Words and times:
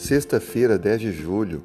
Sexta-feira, 0.00 0.78
10 0.78 0.98
de 0.98 1.12
julho, 1.12 1.62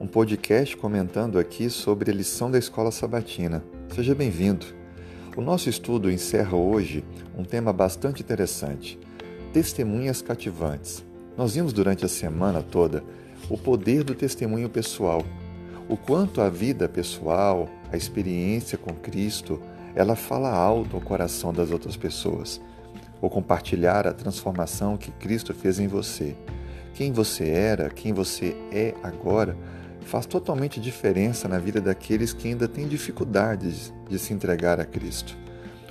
um 0.00 0.06
podcast 0.08 0.76
comentando 0.76 1.38
aqui 1.38 1.70
sobre 1.70 2.10
a 2.10 2.14
lição 2.14 2.50
da 2.50 2.58
escola 2.58 2.90
sabatina. 2.90 3.62
Seja 3.94 4.16
bem-vindo. 4.16 4.66
O 5.36 5.40
nosso 5.40 5.68
estudo 5.70 6.10
encerra 6.10 6.56
hoje 6.56 7.04
um 7.36 7.44
tema 7.44 7.72
bastante 7.72 8.20
interessante: 8.20 8.98
testemunhas 9.52 10.20
cativantes. 10.20 11.04
Nós 11.36 11.54
vimos 11.54 11.72
durante 11.72 12.04
a 12.04 12.08
semana 12.08 12.64
toda 12.64 13.04
o 13.48 13.56
poder 13.56 14.02
do 14.02 14.12
testemunho 14.12 14.68
pessoal, 14.68 15.24
o 15.88 15.96
quanto 15.96 16.40
a 16.40 16.50
vida 16.50 16.88
pessoal, 16.88 17.68
a 17.92 17.96
experiência 17.96 18.76
com 18.76 18.92
Cristo, 18.92 19.62
ela 19.94 20.16
fala 20.16 20.50
alto 20.50 20.96
ao 20.96 21.00
coração 21.00 21.52
das 21.52 21.70
outras 21.70 21.96
pessoas. 21.96 22.60
Ou 23.22 23.30
compartilhar 23.30 24.04
a 24.04 24.12
transformação 24.12 24.96
que 24.96 25.12
Cristo 25.12 25.54
fez 25.54 25.78
em 25.78 25.86
você. 25.86 26.34
Quem 26.98 27.12
você 27.12 27.48
era, 27.48 27.90
quem 27.90 28.12
você 28.12 28.56
é 28.72 28.92
agora, 29.04 29.56
faz 30.00 30.26
totalmente 30.26 30.80
diferença 30.80 31.46
na 31.46 31.56
vida 31.56 31.80
daqueles 31.80 32.32
que 32.32 32.48
ainda 32.48 32.66
têm 32.66 32.88
dificuldades 32.88 33.94
de 34.10 34.18
se 34.18 34.34
entregar 34.34 34.80
a 34.80 34.84
Cristo. 34.84 35.36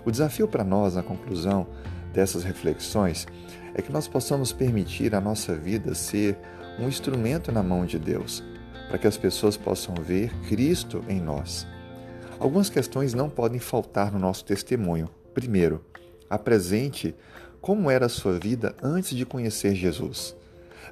O 0.04 0.12
desafio 0.12 0.50
para 0.50 0.66
nós, 0.66 0.96
na 0.96 1.02
conclusão 1.02 1.66
dessas 2.12 2.44
reflexões, 2.44 3.26
é 3.74 3.82
que 3.82 3.90
nós 3.90 4.06
possamos 4.06 4.52
permitir 4.52 5.16
a 5.16 5.22
nossa 5.22 5.56
vida 5.56 5.96
ser 5.96 6.38
um 6.78 6.90
instrumento 6.90 7.54
na 7.54 7.64
mão 7.64 7.86
de 7.86 7.98
Deus, 7.98 8.44
para 8.90 8.98
que 8.98 9.08
as 9.08 9.16
pessoas 9.16 9.56
possam 9.56 9.96
ver 9.96 10.30
Cristo 10.50 11.06
em 11.08 11.22
nós. 11.22 11.66
Algumas 12.38 12.70
questões 12.70 13.14
não 13.14 13.30
podem 13.30 13.60
faltar 13.60 14.12
no 14.12 14.20
nosso 14.20 14.44
testemunho. 14.44 15.10
Primeiro, 15.34 15.86
apresente 16.30 17.16
como 17.62 17.90
era 17.90 18.08
a 18.08 18.10
sua 18.10 18.38
vida 18.38 18.76
antes 18.84 19.16
de 19.16 19.26
conhecer 19.26 19.74
Jesus. 19.74 20.36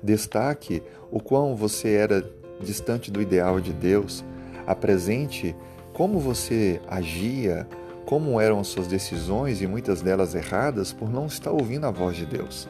Destaque 0.02 0.82
o 1.12 1.20
quão 1.20 1.56
você 1.56 1.94
era 1.94 2.24
distante 2.60 3.12
do 3.12 3.22
ideal 3.22 3.60
de 3.60 3.74
Deus. 3.74 4.24
Apresente 4.66 5.56
como 5.94 6.20
você 6.20 6.82
agia, 6.88 7.68
como 8.06 8.40
eram 8.40 8.60
as 8.60 8.68
suas 8.68 8.88
decisões 8.88 9.62
e 9.62 9.68
muitas 9.68 10.02
delas 10.02 10.36
erradas 10.36 10.94
por 10.94 11.10
não 11.10 11.26
estar 11.26 11.52
ouvindo 11.52 11.86
a 11.86 11.92
voz 11.92 12.16
de 12.16 12.26
Deus. 12.26 12.68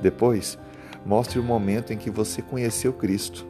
Depois, 0.00 0.58
mostre 1.04 1.38
o 1.38 1.42
momento 1.42 1.92
em 1.92 1.98
que 1.98 2.10
você 2.10 2.42
conheceu 2.42 2.92
Cristo. 2.92 3.46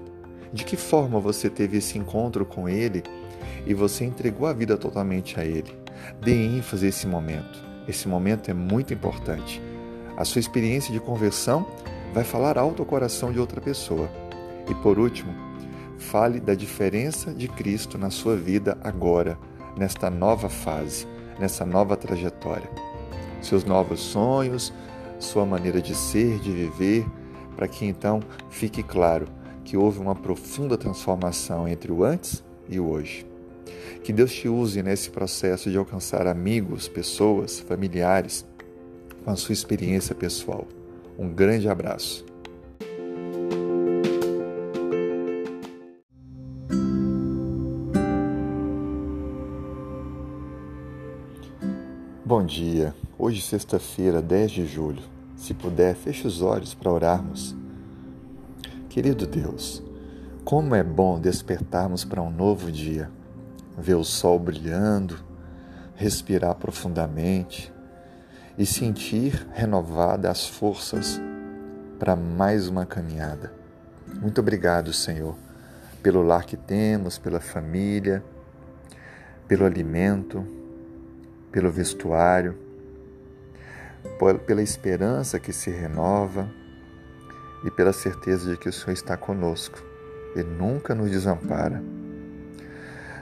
De 0.53 0.65
que 0.65 0.77
forma 0.77 1.19
você 1.19 1.51
teve 1.51 1.79
esse 1.79 1.99
encontro 1.99 2.47
com 2.47 2.69
Ele 2.69 3.03
e 3.67 3.75
você 3.75 4.05
entregou 4.05 4.47
a 4.47 4.53
vida 4.53 4.77
totalmente 4.77 5.39
a 5.39 5.45
Ele. 5.45 5.77
Dê 6.21 6.33
ênfase 6.33 6.87
a 6.87 6.89
esse 6.89 7.07
momento. 7.07 7.65
Esse 7.89 8.09
momento 8.09 8.51
é 8.51 8.55
muito 8.55 8.95
importante. 8.95 9.61
A 10.17 10.25
sua 10.25 10.41
experiência 10.41 10.93
de 10.93 11.01
conversão 11.01 11.67
vai 12.13 12.25
falar 12.25 12.59
alto 12.59 12.83
ao 12.83 12.87
coração 12.87 13.33
de 13.33 13.39
outra 13.39 13.61
pessoa. 13.61 14.09
E 14.69 14.75
por 14.75 14.99
último, 14.99 15.33
fale 15.99 16.41
da 16.41 16.55
diferença 16.55 17.33
de 17.33 17.49
Cristo 17.49 17.99
na 17.99 18.11
sua 18.11 18.37
vida 18.37 18.77
agora, 18.83 19.39
nesta 19.77 20.11
nova 20.11 20.49
fase, 20.49 21.07
nessa 21.39 21.65
nova 21.65 21.97
trajetória. 21.97 22.71
Seus 23.41 23.65
novos 23.65 24.01
sonhos, 24.01 24.73
sua 25.19 25.45
maneira 25.45 25.81
de 25.81 25.95
ser, 25.95 26.39
de 26.39 26.51
viver, 26.51 27.07
para 27.55 27.69
que 27.69 27.87
então 27.87 28.21
fique 28.51 28.83
claro 28.83 29.27
que 29.65 29.77
houve 29.77 29.99
uma 29.99 30.15
profunda 30.15 30.77
transformação 30.77 31.67
entre 31.67 31.91
o 31.91 32.05
antes 32.05 32.43
e 32.69 32.79
o 32.79 32.89
hoje. 32.89 33.27
Que 34.05 34.13
Deus 34.13 34.33
te 34.33 34.49
use 34.49 34.83
nesse 34.83 35.11
processo 35.11 35.71
de 35.71 35.77
alcançar 35.77 36.27
amigos, 36.27 36.87
pessoas, 36.87 37.59
familiares, 37.59 38.47
com 39.25 39.31
a 39.31 39.37
sua 39.37 39.53
experiência 39.53 40.15
pessoal. 40.15 40.67
Um 41.19 41.31
grande 41.31 41.69
abraço. 41.69 42.25
Bom 52.23 52.45
dia. 52.45 52.95
Hoje, 53.19 53.41
sexta-feira, 53.41 54.21
10 54.21 54.51
de 54.51 54.67
julho. 54.67 55.03
Se 55.37 55.55
puder, 55.55 55.95
feche 55.95 56.27
os 56.27 56.43
olhos 56.43 56.75
para 56.75 56.93
orarmos. 56.93 57.57
Querido 58.91 59.27
Deus, 59.27 59.83
como 60.45 60.75
é 60.75 60.83
bom 60.83 61.19
despertarmos 61.19 62.05
para 62.05 62.21
um 62.21 62.31
novo 62.31 62.71
dia, 62.71 63.11
ver 63.79 63.95
o 63.95 64.05
sol 64.05 64.39
brilhando, 64.39 65.19
respirar 65.95 66.55
profundamente, 66.57 67.73
e 68.59 68.65
sentir 68.65 69.47
renovadas 69.53 70.31
as 70.31 70.49
forças 70.49 71.21
para 71.99 72.17
mais 72.17 72.69
uma 72.69 72.87
caminhada. 72.87 73.53
Muito 74.21 74.41
obrigado, 74.41 74.93
Senhor, 74.93 75.37
pelo 76.03 76.23
lar 76.23 76.45
que 76.45 76.57
temos, 76.57 77.19
pela 77.19 77.41
família, 77.41 78.23
pelo 79.47 79.65
alimento, 79.65 80.45
pelo 81.51 81.71
vestuário, 81.71 82.57
pela 84.47 84.63
esperança 84.63 85.39
que 85.39 85.53
se 85.53 85.71
renova 85.71 86.49
e 87.65 87.71
pela 87.71 87.93
certeza 87.93 88.51
de 88.51 88.57
que 88.57 88.69
o 88.69 88.73
Senhor 88.73 88.93
está 88.93 89.17
conosco 89.17 89.83
e 90.35 90.43
nunca 90.43 90.95
nos 90.95 91.11
desampara. 91.11 91.83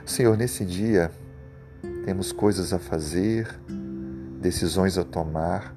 Senhor, 0.05 0.37
nesse 0.37 0.63
dia 0.65 1.11
temos 2.05 2.31
coisas 2.31 2.71
a 2.71 2.79
fazer, 2.79 3.47
decisões 4.39 4.97
a 4.97 5.03
tomar 5.03 5.73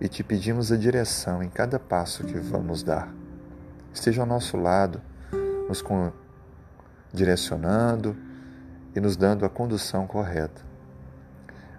e 0.00 0.08
te 0.08 0.24
pedimos 0.24 0.72
a 0.72 0.76
direção 0.76 1.42
em 1.42 1.48
cada 1.48 1.78
passo 1.78 2.24
que 2.24 2.38
vamos 2.38 2.82
dar. 2.82 3.12
Esteja 3.92 4.22
ao 4.22 4.26
nosso 4.26 4.56
lado, 4.56 5.00
nos 5.68 5.84
direcionando 7.12 8.16
e 8.94 9.00
nos 9.00 9.16
dando 9.16 9.44
a 9.44 9.48
condução 9.48 10.06
correta. 10.06 10.62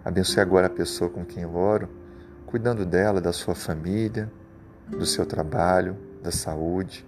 Abençoe 0.05 0.41
agora 0.41 0.67
a 0.67 0.69
pessoa 0.69 1.09
com 1.09 1.25
quem 1.25 1.43
eu 1.43 1.55
oro, 1.55 1.89
cuidando 2.45 2.85
dela, 2.85 3.19
da 3.19 3.33
sua 3.33 3.55
família, 3.55 4.31
do 4.87 5.05
seu 5.05 5.25
trabalho, 5.25 5.97
da 6.21 6.31
saúde 6.31 7.05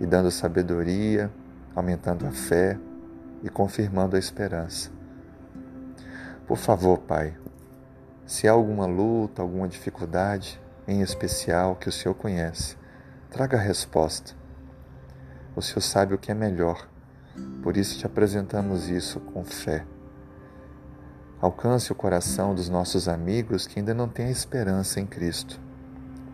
e 0.00 0.06
dando 0.06 0.30
sabedoria, 0.30 1.30
aumentando 1.74 2.26
a 2.26 2.30
fé 2.30 2.78
e 3.42 3.48
confirmando 3.48 4.16
a 4.16 4.18
esperança. 4.18 4.90
Por 6.46 6.56
favor, 6.56 6.98
Pai, 6.98 7.36
se 8.28 8.46
há 8.46 8.52
alguma 8.52 8.84
luta, 8.84 9.40
alguma 9.40 9.66
dificuldade 9.66 10.60
em 10.86 11.00
especial 11.00 11.74
que 11.76 11.88
o 11.88 11.92
Senhor 11.92 12.14
conhece, 12.14 12.76
traga 13.30 13.56
a 13.56 13.60
resposta. 13.60 14.34
O 15.56 15.62
Senhor 15.62 15.80
sabe 15.80 16.12
o 16.12 16.18
que 16.18 16.30
é 16.30 16.34
melhor, 16.34 16.86
por 17.62 17.74
isso 17.78 17.98
te 17.98 18.04
apresentamos 18.04 18.90
isso 18.90 19.18
com 19.18 19.42
fé. 19.42 19.86
Alcance 21.40 21.90
o 21.90 21.94
coração 21.94 22.54
dos 22.54 22.68
nossos 22.68 23.08
amigos 23.08 23.66
que 23.66 23.78
ainda 23.78 23.94
não 23.94 24.06
têm 24.06 24.30
esperança 24.30 25.00
em 25.00 25.06
Cristo, 25.06 25.58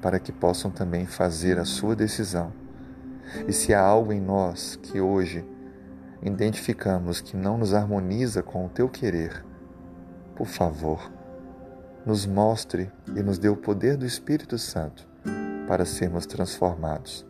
para 0.03 0.19
que 0.19 0.33
possam 0.33 0.73
também 0.73 1.07
fazer 1.07 1.61
a 1.61 1.65
sua 1.65 1.95
decisão. 1.95 2.53
E 3.47 3.53
se 3.53 3.73
há 3.73 3.81
algo 3.81 4.13
em 4.13 4.21
nós 4.21 4.75
que 4.75 5.01
hoje 5.01 5.47
identificamos 6.21 7.21
que 7.21 7.37
não 7.37 7.57
nos 7.57 7.73
harmoniza 7.73 8.43
com 8.43 8.67
o 8.67 8.69
teu 8.69 8.89
querer, 8.89 9.45
por 10.35 10.49
favor, 10.49 11.09
nos 12.05 12.27
mostre 12.27 12.91
e 13.09 13.23
nos 13.23 13.39
dê 13.39 13.49
o 13.49 13.57
poder 13.57 13.97
do 13.97 14.05
Espírito 14.05 14.59
Santo 14.59 15.07
para 15.67 15.85
sermos 15.85 16.27
transformados. 16.27 17.25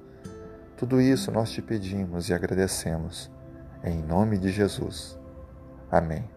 Tudo 0.77 1.01
isso 1.01 1.31
nós 1.31 1.51
te 1.51 1.63
pedimos 1.63 2.29
e 2.29 2.35
agradecemos. 2.35 3.31
Em 3.83 4.03
nome 4.03 4.39
de 4.39 4.51
Jesus. 4.51 5.19
Amém. 5.91 6.34